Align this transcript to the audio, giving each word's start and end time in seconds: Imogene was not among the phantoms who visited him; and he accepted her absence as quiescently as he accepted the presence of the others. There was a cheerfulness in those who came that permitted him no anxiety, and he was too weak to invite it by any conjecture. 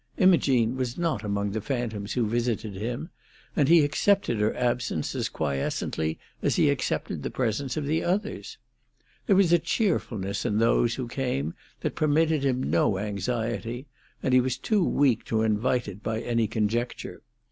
Imogene 0.17 0.75
was 0.77 0.97
not 0.97 1.23
among 1.23 1.51
the 1.51 1.61
phantoms 1.61 2.13
who 2.13 2.25
visited 2.25 2.73
him; 2.73 3.11
and 3.55 3.67
he 3.69 3.83
accepted 3.83 4.39
her 4.39 4.55
absence 4.57 5.13
as 5.13 5.29
quiescently 5.29 6.17
as 6.41 6.55
he 6.55 6.71
accepted 6.71 7.21
the 7.21 7.29
presence 7.29 7.77
of 7.77 7.85
the 7.85 8.03
others. 8.03 8.57
There 9.27 9.35
was 9.35 9.53
a 9.53 9.59
cheerfulness 9.59 10.43
in 10.43 10.57
those 10.57 10.95
who 10.95 11.07
came 11.07 11.53
that 11.81 11.93
permitted 11.93 12.43
him 12.43 12.63
no 12.63 12.97
anxiety, 12.97 13.85
and 14.23 14.33
he 14.33 14.41
was 14.41 14.57
too 14.57 14.83
weak 14.83 15.23
to 15.25 15.43
invite 15.43 15.87
it 15.87 16.01
by 16.01 16.21
any 16.21 16.47
conjecture. 16.47 17.21